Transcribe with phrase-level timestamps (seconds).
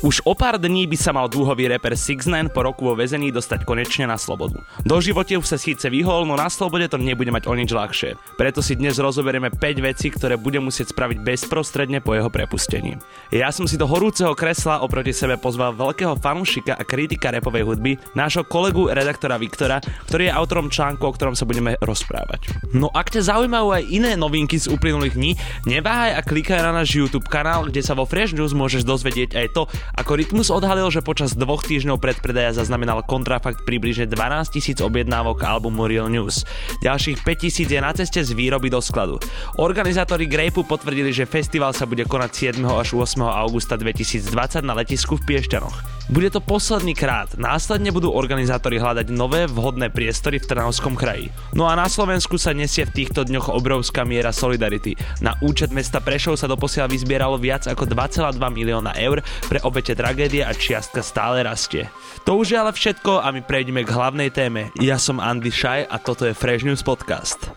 [0.00, 3.68] Už o pár dní by sa mal dúhový reper 6 po roku vo väzení dostať
[3.68, 4.64] konečne na slobodu.
[4.80, 8.16] Do živote už sa síce vyhol, no na slobode to nebude mať o nič ľahšie.
[8.40, 12.96] Preto si dnes rozoberieme 5 vecí, ktoré bude musieť spraviť bezprostredne po jeho prepustení.
[13.28, 18.00] Ja som si do horúceho kresla oproti sebe pozval veľkého fanúšika a kritika repovej hudby,
[18.16, 22.72] nášho kolegu redaktora Viktora, ktorý je autorom článku, o ktorom sa budeme rozprávať.
[22.72, 25.36] No ak ťa zaujímajú aj iné novinky z uplynulých dní,
[25.68, 29.48] neváhaj a klikaj na náš YouTube kanál, kde sa vo Fresh News môžeš dozvedieť aj
[29.52, 35.42] to, ako Rytmus odhalil, že počas dvoch týždňov predpredaja zaznamenal kontrafakt približne 12 tisíc objednávok
[35.42, 36.46] albumu Real News.
[36.84, 39.18] Ďalších 5 tisíc je na ceste z výroby do skladu.
[39.58, 42.66] Organizátori Grapeu potvrdili, že festival sa bude konať 7.
[42.70, 43.22] až 8.
[43.24, 44.30] augusta 2020
[44.62, 46.00] na letisku v Piešťanoch.
[46.10, 51.30] Bude to posledný krát, následne budú organizátori hľadať nové vhodné priestory v Trnavskom kraji.
[51.54, 54.98] No a na Slovensku sa nesie v týchto dňoch obrovská miera solidarity.
[55.22, 60.44] Na účet mesta Prešov sa doposiaľ vyzbieralo viac ako 2,2 milióna eur pre obete tragédie
[60.44, 61.88] a čiastka stále rastie.
[62.28, 64.68] To už je ale všetko a my prejdeme k hlavnej téme.
[64.76, 67.48] Ja som Andy Šaj a toto je Fresh News Podcast.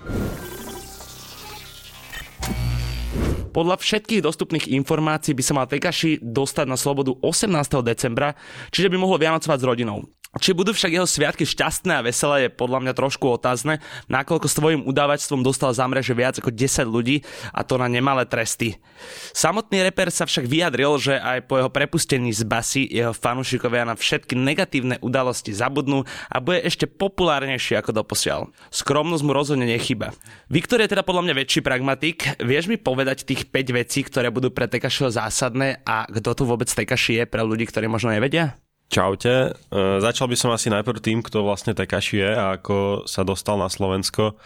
[3.52, 7.60] Podľa všetkých dostupných informácií by sa mal Tekashi dostať na slobodu 18.
[7.84, 8.40] decembra,
[8.72, 10.08] čiže by mohol vianocovať s rodinou.
[10.34, 13.78] Či budú však jeho sviatky šťastné a veselé je podľa mňa trošku otázne,
[14.10, 17.22] nakoľko svojim udávačstvom dostal za mreže viac ako 10 ľudí
[17.54, 18.82] a to na nemalé tresty.
[19.30, 23.94] Samotný reper sa však vyjadril, že aj po jeho prepustení z basy jeho fanúšikovia na
[23.94, 28.50] všetky negatívne udalosti zabudnú a bude ešte populárnejší ako doposiaľ.
[28.74, 30.18] Skromnosť mu rozhodne nechyba.
[30.50, 32.42] Viktor je teda podľa mňa väčší pragmatik.
[32.42, 36.66] Vieš mi povedať tých 5 vecí, ktoré budú pre Tekašiho zásadné a kto tu vôbec
[36.66, 38.58] Tekaši je pre ľudí, ktorí možno nevedia?
[38.94, 39.34] Čaute.
[39.50, 39.52] E,
[39.98, 43.66] začal by som asi najprv tým, kto vlastne Tekashi je a ako sa dostal na
[43.66, 44.38] Slovensko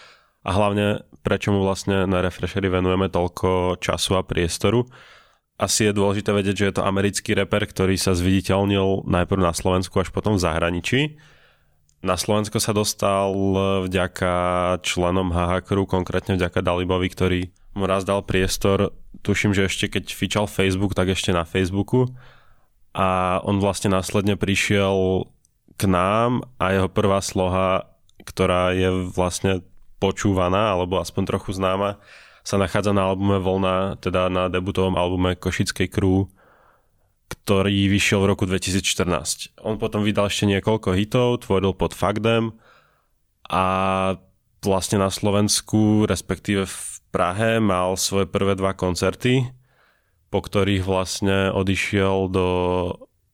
[0.48, 4.88] a hlavne prečo mu vlastne na Refreshery venujeme toľko času a priestoru.
[5.59, 10.00] Asi je dôležité vedieť, že je to americký reper, ktorý sa zviditeľnil najprv na Slovensku
[10.00, 11.20] až potom v zahraničí.
[12.00, 13.36] Na Slovensko sa dostal
[13.83, 14.32] vďaka
[14.80, 17.42] členom HH konkrétne vďaka Dalibovi, ktorý
[17.76, 18.95] mu raz dal priestor.
[19.27, 22.16] Tuším, že ešte keď fičal Facebook, tak ešte na Facebooku
[22.97, 25.30] a on vlastne následne prišiel
[25.77, 27.85] k nám a jeho prvá sloha,
[28.25, 29.61] ktorá je vlastne
[30.02, 32.02] počúvaná, alebo aspoň trochu známa,
[32.41, 36.25] sa nachádza na albume Volna, teda na debutovom albume Košickej crew,
[37.30, 39.61] ktorý vyšiel v roku 2014.
[39.61, 42.58] On potom vydal ešte niekoľko hitov, tvoril pod Fakdem
[43.45, 43.65] a
[44.65, 46.77] vlastne na Slovensku, respektíve v
[47.14, 49.53] Prahe mal svoje prvé dva koncerty
[50.27, 52.48] po ktorých vlastne odišiel do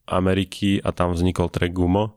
[0.06, 2.14] Ameriky a tam vznikol track Gumo.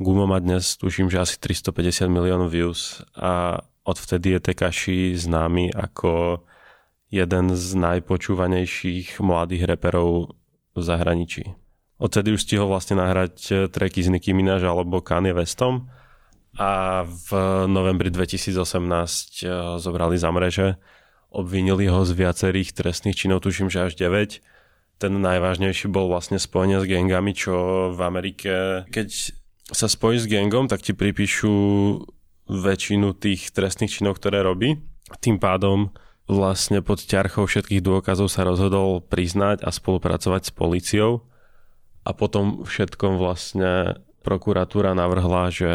[0.00, 6.42] Gumo má dnes, tuším, že asi 350 miliónov views a odvtedy je Tekashi známy ako
[7.12, 10.38] jeden z najpočúvanejších mladých reperov
[10.72, 11.52] v zahraničí.
[12.00, 15.92] Odtedy už stihol vlastne nahrať tracky s Nicki Minaj alebo Kanye Westom
[16.56, 17.28] a v
[17.68, 20.80] novembri 2018 eh, zobrali za mreže
[21.30, 24.42] obvinili ho z viacerých trestných činov, tuším, že až 9.
[25.00, 29.32] Ten najvážnejší bol vlastne spojenie s gangami, čo v Amerike, keď
[29.70, 31.54] sa spojíš s gangom, tak ti pripíšu
[32.50, 34.82] väčšinu tých trestných činov, ktoré robí.
[35.22, 35.94] Tým pádom
[36.26, 41.26] vlastne pod ťarchou všetkých dôkazov sa rozhodol priznať a spolupracovať s policiou
[42.06, 45.72] a potom všetkom vlastne prokuratúra navrhla, že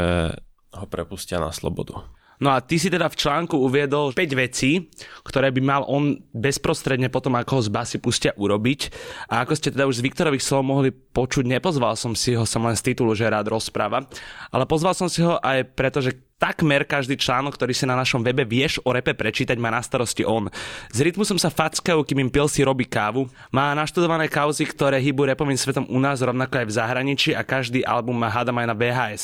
[0.76, 2.15] ho prepustia na slobodu.
[2.44, 4.92] No a ty si teda v článku uviedol 5 vecí,
[5.24, 8.92] ktoré by mal on bezprostredne potom, ako ho z basy pustia urobiť.
[9.32, 12.68] A ako ste teda už z Viktorových slov mohli počuť, nepozval som si ho som
[12.68, 14.04] len z titulu, že rád rozpráva,
[14.52, 18.20] ale pozval som si ho aj preto, že takmer každý článok, ktorý si na našom
[18.20, 20.52] webe vieš o repe prečítať, má na starosti on.
[20.92, 23.32] S rytmusom sa fackajú, kým im pil si robí kávu.
[23.56, 27.88] Má naštudované kauzy, ktoré hýbu repovým svetom u nás, rovnako aj v zahraničí a každý
[27.88, 29.24] album má hádam aj na vhs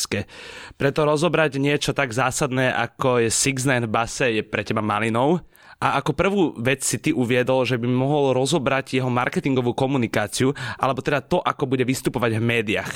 [0.79, 5.43] Preto rozobrať niečo tak zásadné, ako je Six Nine v base, je pre teba malinou.
[5.81, 11.01] A ako prvú vec si ty uviedol, že by mohol rozobrať jeho marketingovú komunikáciu, alebo
[11.01, 12.93] teda to, ako bude vystupovať v médiách.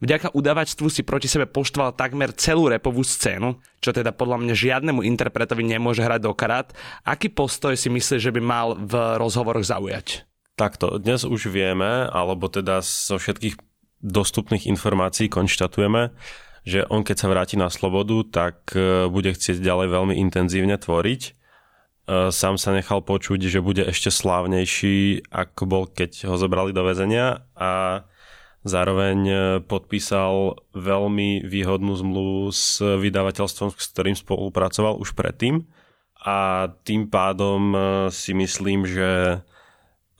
[0.00, 5.00] Vďaka udavačstvu si proti sebe poštval takmer celú repovú scénu, čo teda podľa mňa žiadnemu
[5.04, 6.72] interpretovi nemôže hrať do karát.
[7.04, 10.28] Aký postoj si myslíš, že by mal v rozhovoroch zaujať?
[10.60, 13.56] Takto, dnes už vieme, alebo teda zo všetkých
[14.04, 16.12] dostupných informácií konštatujeme,
[16.64, 21.22] že on keď sa vráti na slobodu, tak e, bude chcieť ďalej veľmi intenzívne tvoriť.
[21.24, 21.30] E,
[22.28, 27.48] sám sa nechal počuť, že bude ešte slávnejší, ako bol, keď ho zobrali do väzenia
[27.56, 28.04] a
[28.60, 35.64] Zároveň e, podpísal veľmi výhodnú zmluvu s vydavateľstvom, s ktorým spolupracoval už predtým.
[36.20, 37.78] A tým pádom e,
[38.12, 39.40] si myslím, že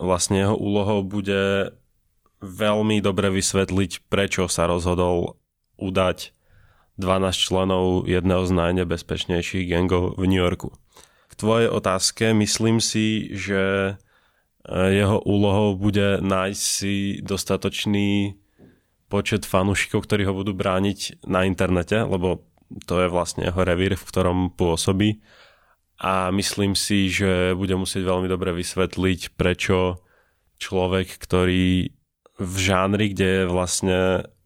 [0.00, 1.76] vlastne jeho úlohou bude
[2.40, 5.36] veľmi dobre vysvetliť, prečo sa rozhodol
[5.76, 6.32] udať
[6.96, 10.72] 12 členov jedného z najnebezpečnejších gangov v New Yorku.
[11.28, 13.96] K tvojej otázke myslím si, že
[14.68, 18.36] jeho úlohou bude nájsť si dostatočný
[19.10, 22.46] počet fanúšikov, ktorí ho budú brániť na internete, lebo
[22.86, 25.18] to je vlastne jeho revír, v ktorom pôsobí.
[26.00, 30.00] A myslím si, že bude musieť veľmi dobre vysvetliť, prečo
[30.56, 31.92] človek, ktorý
[32.40, 33.98] v žánri, kde je vlastne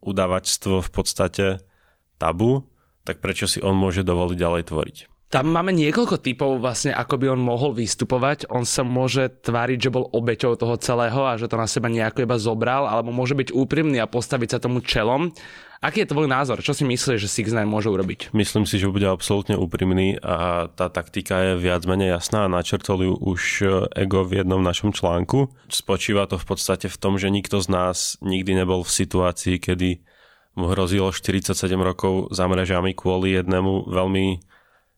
[0.03, 1.45] udavačstvo v podstate
[2.19, 2.67] tabu,
[3.07, 4.97] tak prečo si on môže dovoliť ďalej tvoriť?
[5.25, 8.45] Tam máme niekoľko typov vlastne, ako by on mohol vystupovať.
[8.53, 12.29] On sa môže tváriť, že bol obeťou toho celého a že to na seba nejako
[12.29, 15.33] iba zobral, alebo môže byť úprimný a postaviť sa tomu čelom.
[15.83, 16.61] Aký je tvoj názor?
[16.65, 18.33] Čo si myslíš, že Six Nine môže urobiť?
[18.33, 23.05] Myslím si, že bude absolútne úprimný a tá taktika je viac menej jasná a načrtol
[23.05, 23.41] ju už
[23.93, 25.51] Ego v jednom našom článku.
[25.69, 30.01] Spočíva to v podstate v tom, že nikto z nás nikdy nebol v situácii, kedy
[30.55, 34.54] mu hrozilo 47 rokov za mrežami kvôli jednému veľmi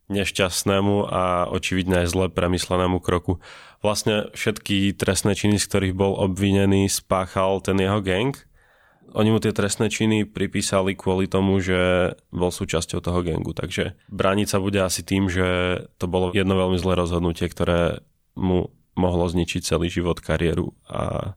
[0.08, 3.44] nešťastnému a očividne zle premyslenému kroku.
[3.84, 8.34] Vlastne všetky trestné činy, z ktorých bol obvinený, spáchal ten jeho gang.
[9.16, 13.56] Oni mu tie trestné činy pripísali kvôli tomu, že bol súčasťou toho gangu.
[13.56, 15.46] Takže brániť sa bude asi tým, že
[15.96, 18.04] to bolo jedno veľmi zlé rozhodnutie, ktoré
[18.36, 21.34] mu mohlo zničiť celý život, kariéru a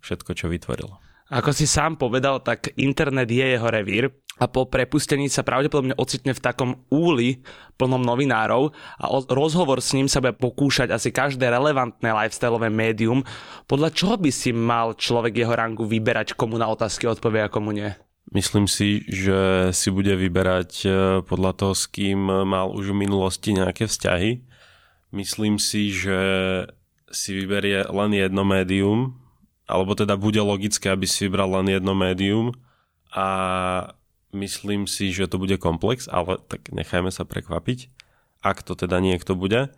[0.00, 1.01] všetko, čo vytvoril.
[1.32, 6.36] Ako si sám povedal, tak internet je jeho revír a po prepustení sa pravdepodobne ocitne
[6.36, 7.40] v takom úli
[7.80, 8.68] plnom novinárov
[9.00, 13.24] a rozhovor s ním sa bude pokúšať asi každé relevantné lifestyleové médium.
[13.64, 17.72] Podľa čoho by si mal človek jeho rangu vyberať, komu na otázky odpovie a komu
[17.72, 17.88] nie?
[18.36, 20.88] Myslím si, že si bude vyberať e,
[21.24, 24.44] podľa toho, s kým mal už v minulosti nejaké vzťahy.
[25.16, 26.20] Myslím si, že
[27.08, 29.21] si vyberie len jedno médium,
[29.72, 32.52] alebo teda bude logické, aby si vybral len jedno médium
[33.08, 33.26] a
[34.32, 37.92] Myslím si, že to bude komplex, ale tak nechajme sa prekvapiť,
[38.40, 39.68] ak to teda niekto bude.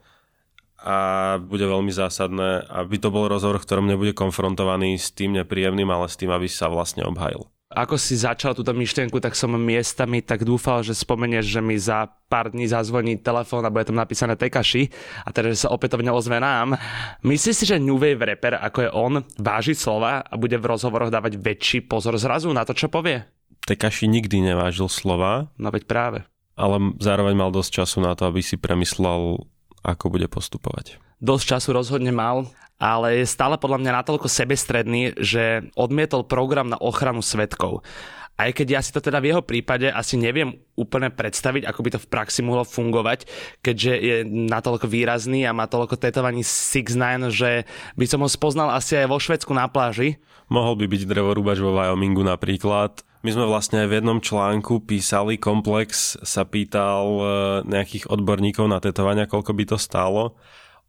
[0.78, 0.96] A
[1.42, 6.06] bude veľmi zásadné, aby to bol rozhovor, v ktorom nebude konfrontovaný s tým nepríjemným, ale
[6.06, 7.50] s tým, aby sa vlastne obhajil.
[7.72, 12.12] Ako si začal túto myšlienku, tak som miestami tak dúfal, že spomenieš, že mi za
[12.28, 14.92] pár dní zazvoní telefón a bude tam napísané Tekaši
[15.24, 16.76] a teda, že sa opätovne ozve nám.
[17.24, 21.08] Myslíš si, že New Wave rapper, ako je on, váži slova a bude v rozhovoroch
[21.08, 23.24] dávať väčší pozor zrazu na to, čo povie?
[23.64, 25.48] Tekaši nikdy nevážil slova.
[25.56, 26.18] No veď práve.
[26.60, 29.40] Ale zároveň mal dosť času na to, aby si premyslel,
[29.80, 31.00] ako bude postupovať.
[31.24, 32.44] Dosť času rozhodne mal,
[32.78, 37.86] ale je stále podľa mňa natoľko sebestredný, že odmietol program na ochranu svetkov.
[38.34, 41.90] Aj keď ja si to teda v jeho prípade asi neviem úplne predstaviť, ako by
[41.94, 43.30] to v praxi mohlo fungovať,
[43.62, 47.62] keďže je natoľko výrazný a má toľko tetovaní 6 že
[47.94, 50.18] by som ho spoznal asi aj vo Švedsku na pláži.
[50.50, 53.06] Mohol by byť drevorúbač vo Wyomingu napríklad.
[53.22, 57.24] My sme vlastne aj v jednom článku písali, Komplex sa pýtal e,
[57.70, 60.36] nejakých odborníkov na tetovania, koľko by to stálo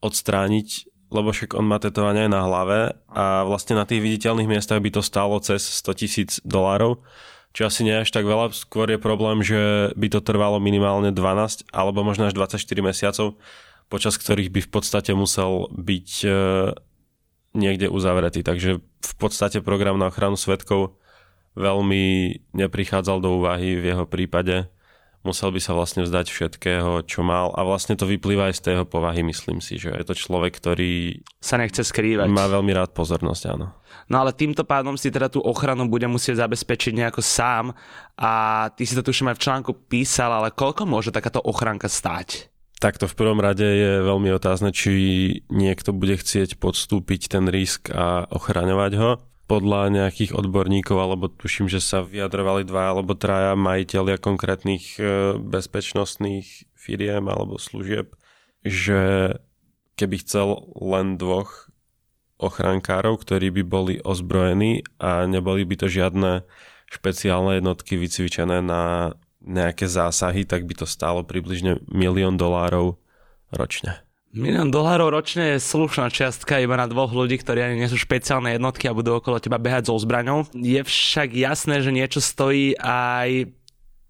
[0.04, 4.84] odstrániť, lebo však on má tetovanie aj na hlave a vlastne na tých viditeľných miestach
[4.84, 7.00] by to stálo cez 100 tisíc dolárov,
[7.56, 8.52] čo asi nie až tak veľa.
[8.52, 13.40] Skôr je problém, že by to trvalo minimálne 12 alebo možno až 24 mesiacov,
[13.88, 16.30] počas ktorých by v podstate musel byť e,
[17.56, 18.44] niekde uzavretý.
[18.44, 21.00] Takže v podstate program na ochranu svetkov
[21.56, 24.68] veľmi neprichádzal do úvahy v jeho prípade.
[25.26, 28.76] Musel by sa vlastne vzdať všetkého, čo mal a vlastne to vyplýva aj z tej
[28.86, 32.30] povahy, myslím si, že je to človek, ktorý sa nechce skrývať.
[32.30, 33.74] Má veľmi rád pozornosť, áno.
[34.06, 37.74] No ale týmto pádom si teda tú ochranu bude musieť zabezpečiť nejako sám
[38.22, 38.32] a
[38.78, 42.54] ty si to tuším aj v článku písal, ale koľko môže takáto ochranka stáť?
[42.78, 44.94] Takto v prvom rade je veľmi otázne, či
[45.50, 49.12] niekto bude chcieť podstúpiť ten risk a ochraňovať ho
[49.46, 56.74] podľa nejakých odborníkov, alebo tuším, že sa vyjadrovali dva alebo traja majiteľia konkrétnych e, bezpečnostných
[56.74, 58.18] firiem alebo služieb,
[58.66, 59.34] že
[59.98, 61.70] keby chcel len dvoch
[62.42, 66.44] ochrankárov, ktorí by boli ozbrojení a neboli by to žiadne
[66.90, 72.98] špeciálne jednotky vycvičené na nejaké zásahy, tak by to stálo približne milión dolárov
[73.54, 74.05] ročne.
[74.36, 78.52] Milión dolárov ročne je slušná čiastka iba na dvoch ľudí, ktorí ani nie sú špeciálne
[78.60, 80.52] jednotky a budú okolo teba behať so zbraňou.
[80.52, 83.48] Je však jasné, že niečo stojí aj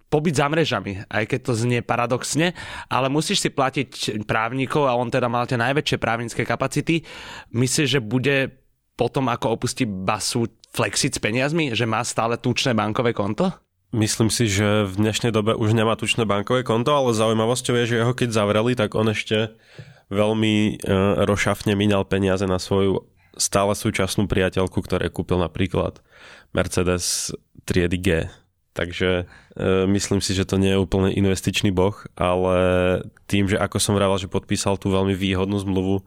[0.09, 2.57] pobyt za mrežami, aj keď to znie paradoxne,
[2.89, 7.05] ale musíš si platiť právnikov a on teda mal tie najväčšie právnické kapacity.
[7.53, 8.49] Myslíš, že bude
[8.97, 13.53] potom, ako opustí basu, flexiť s peniazmi, že má stále tučné bankové konto?
[13.93, 18.01] Myslím si, že v dnešnej dobe už nemá tučné bankové konto, ale zaujímavosťou je, že
[18.01, 19.53] ho keď zavreli, tak on ešte
[20.09, 25.99] veľmi uh, rošafne minal peniaze na svoju stále súčasnú priateľku, ktoré kúpil napríklad
[26.55, 27.35] Mercedes
[27.67, 28.09] triedy G.
[28.75, 29.25] Takže e,
[29.87, 32.55] myslím si, že to nie je úplne investičný boh, ale
[33.27, 36.03] tým, že ako som vravel, že podpísal tú veľmi výhodnú zmluvu,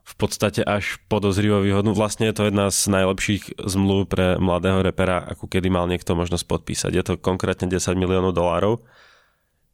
[0.00, 1.94] v podstate až podozrivo výhodnú.
[1.94, 6.44] Vlastne je to jedna z najlepších zmluv pre mladého repera, ako kedy mal niekto možnosť
[6.50, 6.90] podpísať.
[6.90, 8.82] Je to konkrétne 10 miliónov dolárov,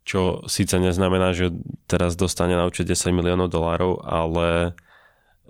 [0.06, 1.50] čo síce neznamená, že
[1.90, 4.78] teraz dostane na účet 10 miliónov dolárov, ale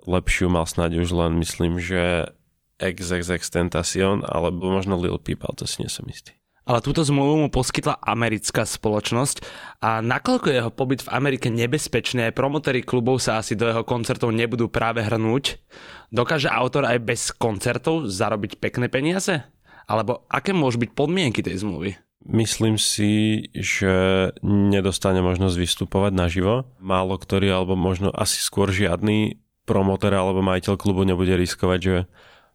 [0.09, 2.33] lepšiu mal snáď už len, myslím, že
[2.81, 6.37] XXX Tentacion, alebo možno Lil Peep, ale to si nie som istý
[6.67, 9.39] ale túto zmluvu mu poskytla americká spoločnosť
[9.79, 14.67] a nakoľko jeho pobyt v Amerike nebezpečný, promotéri klubov sa asi do jeho koncertov nebudú
[14.67, 15.63] práve hrnúť,
[16.11, 19.47] dokáže autor aj bez koncertov zarobiť pekné peniaze?
[19.87, 21.95] Alebo aké môžu byť podmienky tej zmluvy?
[22.25, 26.65] Myslím si, že nedostane možnosť vystupovať naživo.
[26.81, 31.97] Málo ktorý, alebo možno asi skôr žiadny promotor alebo majiteľ klubu nebude riskovať, že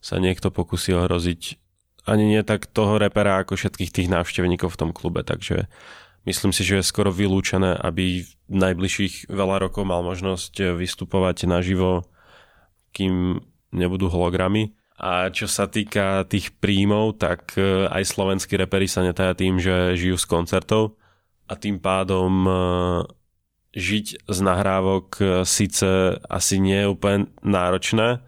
[0.02, 1.62] sa niekto pokusí ohroziť
[2.06, 5.70] ani nie tak toho repera ako všetkých tých návštevníkov v tom klube, takže
[6.26, 12.06] myslím si, že je skoro vylúčené, aby v najbližších veľa rokov mal možnosť vystupovať naživo,
[12.90, 13.40] kým
[13.70, 14.74] nebudú hologramy.
[15.02, 19.98] A čo sa týka tých príjmov, tak e, aj slovenskí reperi sa netaja tým, že
[19.98, 20.94] žijú z koncertov
[21.50, 22.52] a tým pádom e,
[23.74, 28.22] žiť z nahrávok e, síce asi nie je úplne náročné,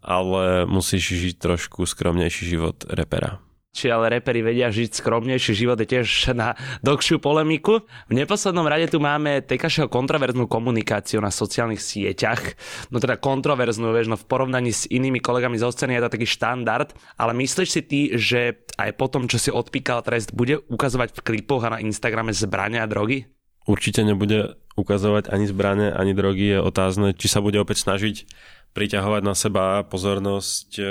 [0.00, 3.44] ale musíš žiť trošku skromnejší život repera
[3.78, 7.86] či ale reperi vedia žiť skromnejší život, je tiež na dlhšiu polemiku.
[8.10, 12.58] V neposlednom rade tu máme Tekašeho kontroverznú komunikáciu na sociálnych sieťach.
[12.90, 16.26] No teda kontroverznú, vieš, no v porovnaní s inými kolegami z scény je to taký
[16.26, 21.14] štandard, ale myslíš si ty, že aj po tom, čo si odpíkal trest, bude ukazovať
[21.14, 23.30] v klipoch a na Instagrame zbrania a drogy?
[23.68, 26.56] Určite nebude ukazovať ani zbranie, ani drogy.
[26.56, 28.24] Je otázne, či sa bude opäť snažiť
[28.72, 30.84] priťahovať na seba pozornosť e,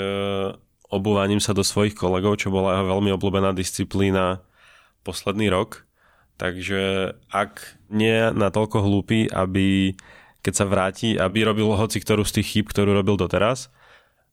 [0.87, 4.43] obúvaním sa do svojich kolegov, čo bola veľmi obľúbená disciplína
[5.03, 5.83] posledný rok.
[6.37, 9.97] Takže ak nie je natoľko hlúpy, aby
[10.45, 13.67] keď sa vráti, aby robil hoci ktorú z tých chýb, ktorú robil doteraz.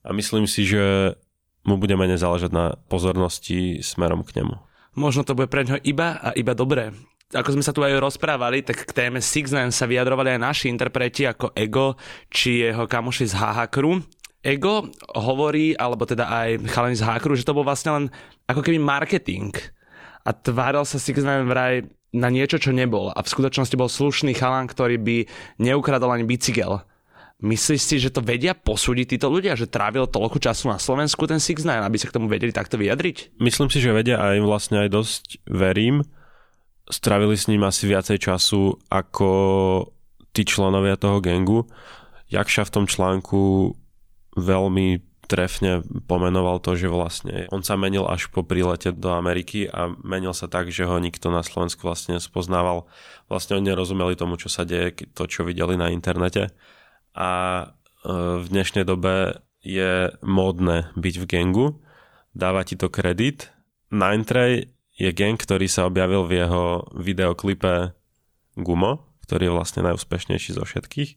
[0.04, 1.16] A myslím si, že
[1.64, 4.54] mu bude menej záležať na pozornosti smerom k nemu.
[4.94, 6.92] Možno to bude pre ňo iba a iba dobré
[7.34, 10.66] ako sme sa tu aj rozprávali, tak k téme Six Nine sa vyjadrovali aj naši
[10.70, 11.98] interpreti ako Ego
[12.30, 13.98] či jeho kamoši z HH Crew.
[14.44, 18.04] Ego hovorí, alebo teda aj chalani z Hakru, že to bol vlastne len
[18.44, 19.56] ako keby marketing.
[20.24, 23.08] A tváril sa Six Nine vraj na niečo, čo nebol.
[23.10, 25.16] A v skutočnosti bol slušný chalan, ktorý by
[25.58, 26.84] neukradol ani bicykel.
[27.40, 31.42] Myslíš si, že to vedia posúdiť títo ľudia, že trávil toľko času na Slovensku ten
[31.42, 33.40] Six Nine, aby sa k tomu vedeli takto vyjadriť?
[33.40, 36.04] Myslím si, že vedia a im vlastne aj dosť verím
[36.88, 39.30] stravili s ním asi viacej času ako
[40.36, 41.64] tí členovia toho gengu.
[42.28, 43.72] Jakša v tom článku
[44.34, 49.92] veľmi trefne pomenoval to, že vlastne on sa menil až po prílete do Ameriky a
[50.04, 52.84] menil sa tak, že ho nikto na Slovensku vlastne spoznával.
[53.32, 56.52] Vlastne oni nerozumeli tomu, čo sa deje, to, čo videli na internete.
[57.16, 57.64] A e,
[58.40, 61.66] v dnešnej dobe je módne byť v gengu,
[62.36, 63.48] dáva ti to kredit.
[63.88, 67.96] Ninetray je gang, ktorý sa objavil v jeho videoklipe
[68.54, 71.10] Gumo, ktorý je vlastne najúspešnejší zo všetkých.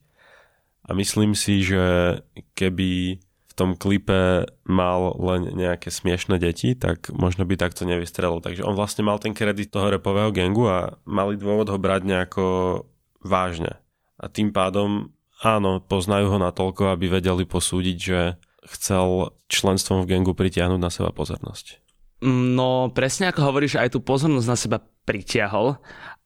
[0.88, 2.17] A myslím si, že
[2.56, 8.39] keby v tom klipe mal len nejaké smiešné deti, tak možno by takto nevystrelil.
[8.39, 12.46] Takže on vlastne mal ten kredit toho repového gangu a mali dôvod ho brať nejako
[13.20, 13.84] vážne.
[14.15, 15.12] A tým pádom,
[15.44, 21.12] áno, poznajú ho natoľko, aby vedeli posúdiť, že chcel členstvom v gangu pritiahnuť na seba
[21.12, 21.84] pozornosť.
[22.24, 25.77] No presne ako hovoríš, aj tú pozornosť na seba pritiahol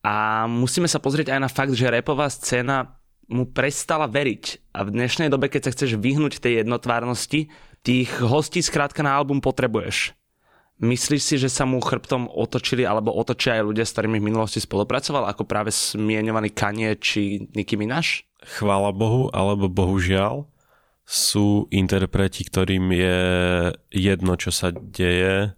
[0.02, 3.01] a musíme sa pozrieť aj na fakt, že repová scéna
[3.32, 7.48] mu prestala veriť a v dnešnej dobe, keď sa chceš vyhnúť tej jednotvárnosti,
[7.82, 10.14] tých hostí skrátka na album potrebuješ.
[10.82, 14.60] Myslíš si, že sa mu chrbtom otočili alebo otočia aj ľudia, s ktorými v minulosti
[14.60, 18.26] spolupracoval, ako práve zmienovaný Kanye či Nicki Minaj?
[18.42, 20.50] Chvála Bohu, alebo bohužiaľ,
[21.06, 23.20] sú interpreti, ktorým je
[23.94, 25.54] jedno, čo sa deje,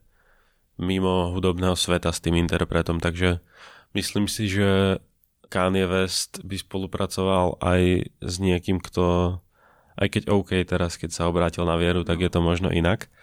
[0.76, 3.40] mimo hudobného sveta s tým interpretom, takže
[3.96, 5.00] myslím si, že
[5.54, 9.38] Kanye West by spolupracoval aj s niekým, kto,
[10.02, 13.14] aj keď OK teraz, keď sa obrátil na vieru, tak je to možno inak,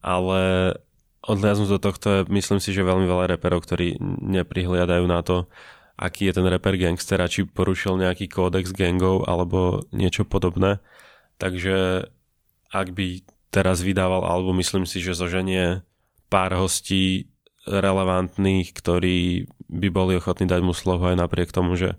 [0.00, 0.72] ale
[1.20, 5.44] odhľadnúť do tohto je, myslím si, že veľmi veľa reperov, ktorí neprihliadajú na to,
[6.00, 10.80] aký je ten reper gangster a či porušil nejaký kódex gangov alebo niečo podobné.
[11.36, 12.08] Takže
[12.72, 13.22] ak by
[13.52, 15.86] teraz vydával album, myslím si, že zoženie
[16.26, 17.30] pár hostí
[17.64, 21.96] relevantných, ktorí by boli ochotní dať mu slovo aj napriek tomu, že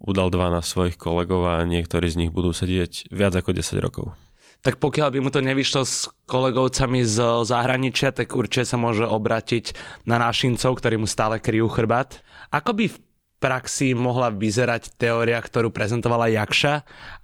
[0.00, 4.16] udal 12 svojich kolegov a niektorí z nich budú sedieť viac ako 10 rokov.
[4.60, 9.72] Tak pokiaľ by mu to nevyšlo s kolegovcami z zahraničia, tak určite sa môže obratiť
[10.04, 12.20] na nášincov, ktorí mu stále kryjú chrbát.
[12.52, 12.96] Ako by v
[13.40, 16.74] praxi mohla vyzerať teória, ktorú prezentovala Jakša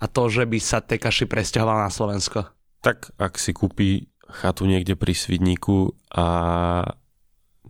[0.01, 2.49] a to, že by sa Tekaši presťahoval na Slovensko?
[2.81, 6.27] Tak ak si kúpi chatu niekde pri Svidníku a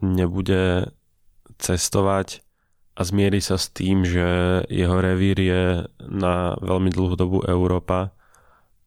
[0.01, 0.93] nebude
[1.57, 2.45] cestovať
[2.97, 4.25] a zmieri sa s tým, že
[4.73, 5.65] jeho revír je
[6.01, 8.17] na veľmi dlhú dobu Európa,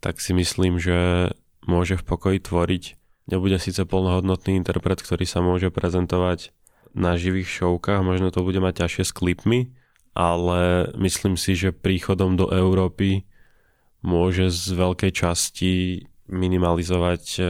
[0.01, 1.29] tak si myslím, že
[1.69, 2.83] môže v pokoji tvoriť.
[3.29, 6.49] Nebude síce plnohodnotný interpret, ktorý sa môže prezentovať
[6.97, 9.59] na živých šovkách, možno to bude mať ťažšie s klipmi,
[10.17, 13.29] ale myslím si, že príchodom do Európy
[14.01, 15.73] môže z veľkej časti
[16.25, 17.41] minimalizovať e,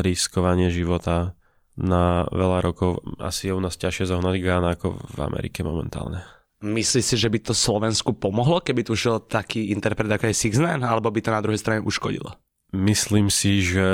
[0.00, 1.36] riskovanie života
[1.76, 3.00] na veľa rokov.
[3.16, 6.24] Asi je u nás ťažšie zohnať Gána ako v Amerike momentálne.
[6.62, 10.62] Myslíš si, že by to Slovensku pomohlo, keby tu šiel taký interpret ako je Six
[10.62, 12.38] Nine, alebo by to na druhej strane uškodilo?
[12.70, 13.84] Myslím si, že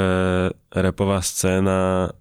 [0.70, 2.12] repová scéna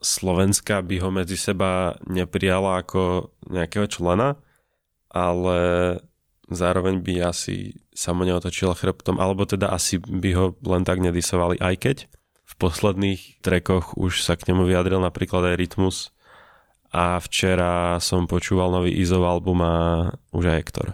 [0.00, 4.40] Slovenska by ho medzi seba neprijala ako nejakého člena,
[5.12, 5.58] ale
[6.48, 11.60] zároveň by asi sa mu neotočila chrbtom, alebo teda asi by ho len tak nedisovali,
[11.60, 11.96] aj keď
[12.60, 15.96] posledných trekoch už sa k nemu vyjadril napríklad aj Rytmus
[16.92, 19.74] a včera som počúval nový Izov album a
[20.36, 20.88] už aj Ektor.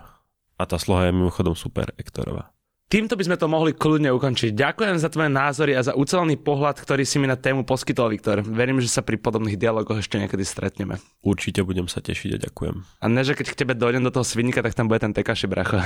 [0.57, 2.55] A tá sloha je mimochodom super Ektorová.
[2.87, 4.55] Týmto by sme to mohli kľudne ukončiť.
[4.55, 8.47] Ďakujem za tvoje názory a za ucelený pohľad, ktorý si mi na tému poskytol, Viktor.
[8.47, 11.03] Verím, že sa pri podobných dialogoch ešte niekedy stretneme.
[11.19, 12.77] Určite budem sa tešiť a ďakujem.
[13.03, 15.51] A ne, že keď k tebe dojdem do toho svinnika, tak tam bude ten tekaši
[15.51, 15.83] bracho.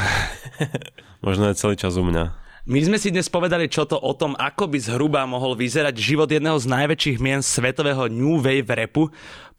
[1.24, 2.49] Možno je celý čas u mňa.
[2.68, 6.28] My sme si dnes povedali čo to o tom, ako by zhruba mohol vyzerať život
[6.28, 9.08] jedného z najväčších mien svetového New Wave repu.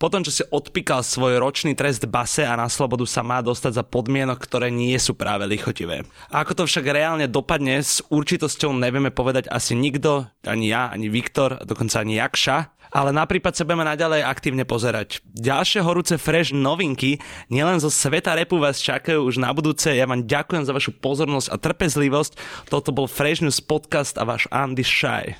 [0.01, 3.83] Potom, čo si odpíkal svoj ročný trest base a na slobodu sa má dostať za
[3.85, 6.01] podmienok, ktoré nie sú práve lichotivé.
[6.33, 11.05] A ako to však reálne dopadne, s určitosťou nevieme povedať asi nikto, ani ja, ani
[11.05, 15.23] Viktor, dokonca ani Jakša ale na prípad sa budeme naďalej aktívne pozerať.
[15.31, 19.95] Ďalšie horúce fresh novinky nielen zo sveta repu vás čakajú už na budúce.
[19.95, 22.35] Ja vám ďakujem za vašu pozornosť a trpezlivosť.
[22.67, 25.39] Toto bol Fresh News podcast a váš Andy Shy.